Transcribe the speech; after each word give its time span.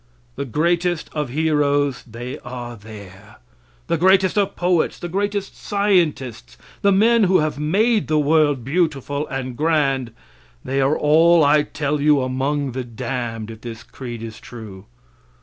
The 0.35 0.45
greatest 0.45 1.11
of 1.13 1.29
heroes, 1.29 2.03
they 2.09 2.39
are 2.39 2.75
there. 2.75 3.35
The 3.85 3.99
greatest 3.99 4.35
of 4.35 4.55
poets, 4.55 4.97
the 4.97 5.07
greatest 5.07 5.55
scientists, 5.55 6.57
the 6.81 6.91
men 6.91 7.25
who 7.25 7.37
have 7.37 7.59
made 7.59 8.07
the 8.07 8.17
world 8.17 8.63
beautiful 8.65 9.27
and 9.27 9.55
grand, 9.55 10.11
they 10.65 10.81
are 10.81 10.97
all, 10.97 11.43
I 11.43 11.61
tell 11.61 12.01
you, 12.01 12.23
among 12.23 12.71
the 12.71 12.83
damned, 12.83 13.51
if 13.51 13.61
this 13.61 13.83
creed 13.83 14.23
is 14.23 14.39
true. 14.39 14.87